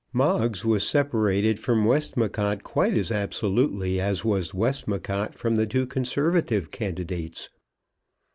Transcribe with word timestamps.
Moggs 0.13 0.65
was 0.65 0.81
separated 0.83 1.59
from 1.59 1.85
Westmacott 1.85 2.63
quite 2.63 2.97
as 2.97 3.11
absolutely 3.11 3.99
as 4.01 4.25
was 4.25 4.51
Westmacott 4.51 5.35
from 5.35 5.57
the 5.57 5.67
two 5.67 5.85
Conservative 5.85 6.71
candidates. 6.71 7.49